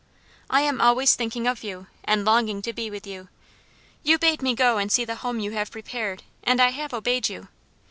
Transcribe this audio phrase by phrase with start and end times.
[0.49, 3.29] I am always thinking of you, and longing to be with you.
[4.01, 7.29] You bade me go and see the home you have prepared, and I have obeyed
[7.29, 7.49] you.